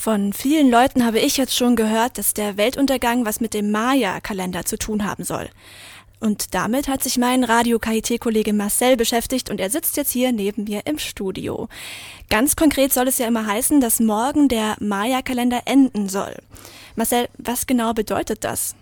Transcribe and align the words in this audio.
Von 0.00 0.32
vielen 0.32 0.70
Leuten 0.70 1.04
habe 1.04 1.18
ich 1.18 1.36
jetzt 1.36 1.54
schon 1.54 1.76
gehört, 1.76 2.16
dass 2.16 2.32
der 2.32 2.56
Weltuntergang 2.56 3.26
was 3.26 3.38
mit 3.38 3.52
dem 3.52 3.70
Maya-Kalender 3.70 4.64
zu 4.64 4.78
tun 4.78 5.04
haben 5.04 5.24
soll. 5.24 5.50
Und 6.20 6.54
damit 6.54 6.88
hat 6.88 7.02
sich 7.02 7.18
mein 7.18 7.44
Radio-KIT-Kollege 7.44 8.54
Marcel 8.54 8.96
beschäftigt 8.96 9.50
und 9.50 9.60
er 9.60 9.68
sitzt 9.68 9.98
jetzt 9.98 10.10
hier 10.10 10.32
neben 10.32 10.64
mir 10.64 10.86
im 10.86 10.98
Studio. 10.98 11.68
Ganz 12.30 12.56
konkret 12.56 12.94
soll 12.94 13.08
es 13.08 13.18
ja 13.18 13.26
immer 13.26 13.44
heißen, 13.44 13.82
dass 13.82 14.00
morgen 14.00 14.48
der 14.48 14.74
Maya-Kalender 14.80 15.64
enden 15.66 16.08
soll. 16.08 16.34
Marcel, 16.96 17.28
was 17.36 17.66
genau 17.66 17.92
bedeutet 17.92 18.42
das? 18.42 18.74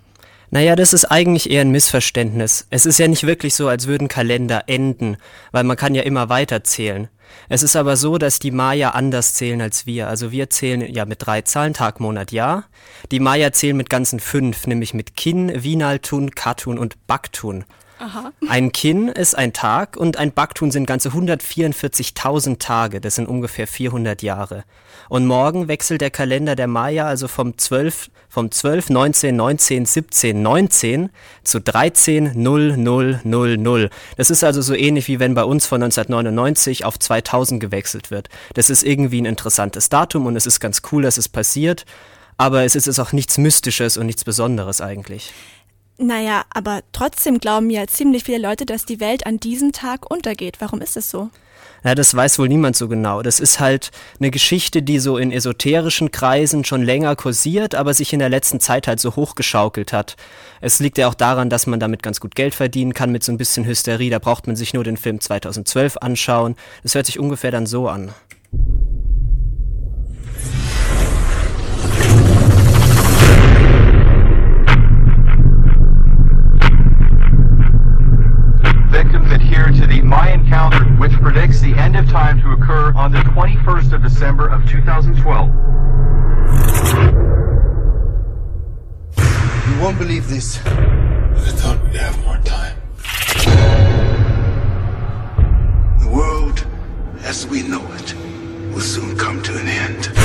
Naja, 0.50 0.76
das 0.76 0.92
ist 0.92 1.04
eigentlich 1.04 1.50
eher 1.50 1.60
ein 1.60 1.70
Missverständnis. 1.70 2.66
Es 2.70 2.86
ist 2.86 2.98
ja 2.98 3.06
nicht 3.06 3.26
wirklich 3.26 3.54
so, 3.54 3.68
als 3.68 3.86
würden 3.86 4.08
Kalender 4.08 4.64
enden, 4.66 5.18
weil 5.52 5.64
man 5.64 5.76
kann 5.76 5.94
ja 5.94 6.02
immer 6.02 6.28
weiter 6.28 6.64
zählen. 6.64 7.08
Es 7.50 7.62
ist 7.62 7.76
aber 7.76 7.96
so, 7.96 8.16
dass 8.16 8.38
die 8.38 8.50
Maya 8.50 8.90
anders 8.90 9.34
zählen 9.34 9.60
als 9.60 9.84
wir. 9.84 10.08
Also 10.08 10.32
wir 10.32 10.48
zählen 10.48 10.80
ja 10.92 11.04
mit 11.04 11.26
drei 11.26 11.42
Zahlen, 11.42 11.74
Tag, 11.74 12.00
Monat, 12.00 12.32
Jahr. 12.32 12.64
Die 13.10 13.20
Maya 13.20 13.52
zählen 13.52 13.76
mit 13.76 13.90
ganzen 13.90 14.20
fünf, 14.20 14.66
nämlich 14.66 14.94
mit 14.94 15.16
Kin, 15.16 15.62
Vinaltun, 15.62 16.30
Katun 16.30 16.78
und 16.78 17.06
Baktun. 17.06 17.64
Aha. 17.98 18.32
Ein 18.48 18.70
Kin 18.70 19.08
ist 19.08 19.36
ein 19.36 19.52
Tag 19.52 19.96
und 19.96 20.18
ein 20.18 20.32
Baktun 20.32 20.70
sind 20.70 20.86
ganze 20.86 21.10
144.000 21.10 22.58
Tage, 22.58 23.00
das 23.00 23.16
sind 23.16 23.26
ungefähr 23.26 23.66
400 23.66 24.22
Jahre. 24.22 24.64
Und 25.08 25.26
morgen 25.26 25.68
wechselt 25.68 26.00
der 26.00 26.10
Kalender 26.10 26.54
der 26.54 26.68
Maya 26.68 27.06
also 27.06 27.26
vom 27.28 27.58
12, 27.58 28.10
vom 28.28 28.50
12, 28.50 28.90
19, 28.90 29.34
19, 29.36 29.86
17, 29.86 30.42
19 30.42 31.10
zu 31.42 31.60
13, 31.60 32.40
0, 32.40 32.76
0, 32.76 33.20
0, 33.24 33.56
0. 33.56 33.90
Das 34.16 34.30
ist 34.30 34.44
also 34.44 34.62
so 34.62 34.74
ähnlich 34.74 35.08
wie 35.08 35.18
wenn 35.18 35.34
bei 35.34 35.44
uns 35.44 35.66
von 35.66 35.82
1999 35.82 36.84
auf 36.84 36.98
2000 36.98 37.60
gewechselt 37.60 38.10
wird. 38.10 38.28
Das 38.54 38.70
ist 38.70 38.84
irgendwie 38.84 39.22
ein 39.22 39.26
interessantes 39.26 39.88
Datum 39.88 40.26
und 40.26 40.36
es 40.36 40.46
ist 40.46 40.60
ganz 40.60 40.82
cool, 40.92 41.02
dass 41.02 41.16
es 41.16 41.28
passiert, 41.28 41.84
aber 42.36 42.62
es 42.62 42.76
ist 42.76 42.98
auch 43.00 43.12
nichts 43.12 43.38
Mystisches 43.38 43.96
und 43.96 44.06
nichts 44.06 44.24
Besonderes 44.24 44.80
eigentlich. 44.80 45.32
Naja, 45.98 46.44
aber 46.50 46.82
trotzdem 46.92 47.38
glauben 47.38 47.70
ja 47.70 47.86
ziemlich 47.88 48.22
viele 48.22 48.38
Leute, 48.38 48.64
dass 48.64 48.86
die 48.86 49.00
Welt 49.00 49.26
an 49.26 49.38
diesem 49.38 49.72
Tag 49.72 50.08
untergeht. 50.08 50.60
Warum 50.60 50.80
ist 50.80 50.96
es 50.96 51.10
so? 51.10 51.30
Ja, 51.84 51.94
das 51.94 52.14
weiß 52.14 52.38
wohl 52.38 52.48
niemand 52.48 52.76
so 52.76 52.88
genau. 52.88 53.22
Das 53.22 53.40
ist 53.40 53.60
halt 53.60 53.90
eine 54.18 54.30
Geschichte, 54.30 54.82
die 54.82 54.98
so 54.98 55.16
in 55.16 55.32
esoterischen 55.32 56.10
Kreisen 56.10 56.64
schon 56.64 56.82
länger 56.82 57.14
kursiert, 57.16 57.74
aber 57.74 57.94
sich 57.94 58.12
in 58.12 58.18
der 58.20 58.28
letzten 58.28 58.60
Zeit 58.60 58.86
halt 58.86 59.00
so 59.00 59.16
hochgeschaukelt 59.16 59.92
hat. 59.92 60.16
Es 60.60 60.80
liegt 60.80 60.98
ja 60.98 61.08
auch 61.08 61.14
daran, 61.14 61.50
dass 61.50 61.66
man 61.66 61.80
damit 61.80 62.02
ganz 62.02 62.20
gut 62.20 62.34
Geld 62.34 62.54
verdienen 62.54 62.94
kann 62.94 63.12
mit 63.12 63.22
so 63.22 63.32
ein 63.32 63.38
bisschen 63.38 63.64
Hysterie. 63.64 64.10
Da 64.10 64.18
braucht 64.18 64.46
man 64.46 64.56
sich 64.56 64.74
nur 64.74 64.84
den 64.84 64.96
Film 64.96 65.20
2012 65.20 65.98
anschauen. 65.98 66.56
Das 66.82 66.94
hört 66.94 67.06
sich 67.06 67.18
ungefähr 67.18 67.50
dann 67.50 67.66
so 67.66 67.88
an. 67.88 68.12
Predicts 81.98 82.12
of 82.12 82.12
time 82.12 82.40
to 82.40 82.52
occur 82.52 82.92
on 82.94 83.12
the 83.12 83.18
21st 83.18 83.92
of 83.92 84.02
December 84.02 84.48
of 84.48 84.66
2012. 84.68 85.48
You 89.68 89.82
won't 89.82 89.98
believe 89.98 90.28
this. 90.28 90.58
I 90.58 91.50
thought 91.58 91.82
we'd 91.84 91.96
have 91.96 92.24
more 92.24 92.38
time. 92.38 92.76
The 96.00 96.08
world, 96.08 96.66
as 97.22 97.46
we 97.46 97.62
know 97.62 97.84
it, 97.94 98.14
will 98.72 98.80
soon 98.80 99.16
come 99.16 99.42
to 99.42 99.58
an 99.58 99.68
end. 99.68 100.17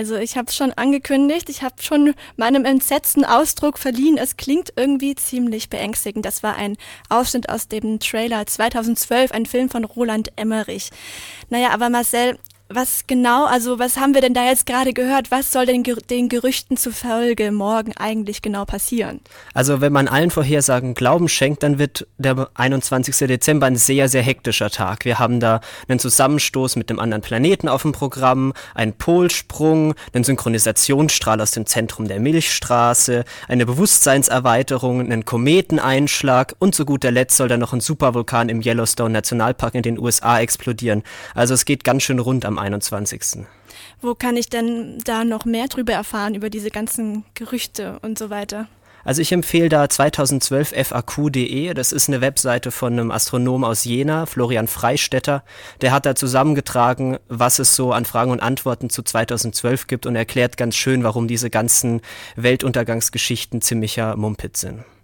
Also 0.00 0.16
ich 0.16 0.38
habe 0.38 0.46
es 0.48 0.56
schon 0.56 0.72
angekündigt, 0.72 1.50
ich 1.50 1.62
habe 1.62 1.74
schon 1.82 2.14
meinem 2.38 2.64
entsetzten 2.64 3.22
Ausdruck 3.22 3.78
verliehen. 3.78 4.16
Es 4.16 4.38
klingt 4.38 4.72
irgendwie 4.74 5.14
ziemlich 5.14 5.68
beängstigend. 5.68 6.24
Das 6.24 6.42
war 6.42 6.56
ein 6.56 6.78
Ausschnitt 7.10 7.50
aus 7.50 7.68
dem 7.68 8.00
Trailer 8.00 8.46
2012, 8.46 9.30
ein 9.30 9.44
Film 9.44 9.68
von 9.68 9.84
Roland 9.84 10.32
Emmerich. 10.36 10.88
Naja, 11.50 11.68
aber 11.72 11.90
Marcel, 11.90 12.38
was 12.72 13.04
genau, 13.08 13.46
also 13.46 13.80
was 13.80 13.96
haben 13.96 14.14
wir 14.14 14.20
denn 14.20 14.32
da 14.32 14.46
jetzt 14.46 14.64
gerade 14.64 14.92
gehört? 14.92 15.30
Was 15.32 15.52
soll 15.52 15.66
denn 15.66 15.82
den 15.82 16.28
Gerüchten 16.28 16.76
zufolge 16.76 17.50
morgen 17.50 17.92
eigentlich 17.96 18.42
genau 18.42 18.64
passieren? 18.64 19.20
Also 19.54 19.80
wenn 19.80 19.92
man 19.92 20.06
allen 20.06 20.30
Vorhersagen 20.30 20.94
Glauben 20.94 21.28
schenkt, 21.28 21.64
dann 21.64 21.78
wird 21.78 22.06
der 22.18 22.48
21. 22.54 23.16
Dezember 23.26 23.66
ein 23.66 23.76
sehr, 23.76 24.08
sehr 24.08 24.22
hektischer 24.22 24.70
Tag. 24.70 25.04
Wir 25.04 25.18
haben 25.18 25.40
da 25.40 25.60
einen 25.88 25.98
Zusammenstoß 25.98 26.76
mit 26.76 26.90
einem 26.90 27.00
anderen 27.00 27.22
Planeten 27.22 27.68
auf 27.68 27.82
dem 27.82 27.90
Programm, 27.92 28.52
einen 28.74 28.92
Polsprung, 28.92 29.94
einen 30.12 30.22
Synchronisationsstrahl 30.22 31.40
aus 31.40 31.50
dem 31.50 31.66
Zentrum 31.66 32.06
der 32.06 32.20
Milchstraße, 32.20 33.24
eine 33.48 33.66
Bewusstseinserweiterung, 33.66 35.00
einen 35.00 35.24
Kometeneinschlag 35.24 36.54
und 36.60 36.76
zu 36.76 36.84
guter 36.84 37.10
Letzt 37.10 37.36
soll 37.36 37.48
dann 37.48 37.60
noch 37.60 37.72
ein 37.72 37.80
Supervulkan 37.80 38.48
im 38.48 38.62
Yellowstone 38.62 39.10
Nationalpark 39.10 39.74
in 39.74 39.82
den 39.82 39.98
USA 39.98 40.38
explodieren. 40.38 41.02
Also 41.34 41.54
es 41.54 41.64
geht 41.64 41.82
ganz 41.82 42.04
schön 42.04 42.20
rund 42.20 42.44
am 42.44 42.59
21. 42.60 43.46
Wo 44.00 44.14
kann 44.14 44.36
ich 44.36 44.48
denn 44.48 44.98
da 45.04 45.24
noch 45.24 45.44
mehr 45.44 45.68
drüber 45.68 45.92
erfahren, 45.92 46.34
über 46.34 46.50
diese 46.50 46.70
ganzen 46.70 47.24
Gerüchte 47.34 47.98
und 48.02 48.18
so 48.18 48.30
weiter? 48.30 48.68
Also 49.04 49.22
ich 49.22 49.32
empfehle 49.32 49.68
da 49.68 49.88
2012 49.88 50.74
faq.de, 50.86 51.72
das 51.72 51.92
ist 51.92 52.08
eine 52.08 52.20
Webseite 52.20 52.70
von 52.70 52.92
einem 52.92 53.10
Astronom 53.10 53.64
aus 53.64 53.84
Jena, 53.84 54.26
Florian 54.26 54.68
Freistetter. 54.68 55.42
Der 55.80 55.92
hat 55.92 56.04
da 56.04 56.14
zusammengetragen, 56.14 57.18
was 57.28 57.58
es 57.58 57.74
so 57.74 57.92
an 57.92 58.04
Fragen 58.04 58.30
und 58.30 58.40
Antworten 58.40 58.90
zu 58.90 59.02
2012 59.02 59.86
gibt 59.86 60.06
und 60.06 60.16
erklärt 60.16 60.56
ganz 60.56 60.76
schön, 60.76 61.02
warum 61.02 61.28
diese 61.28 61.48
ganzen 61.48 62.02
Weltuntergangsgeschichten 62.36 63.62
ziemlicher 63.62 64.16
Mumpit 64.16 64.56
sind. 64.56 64.84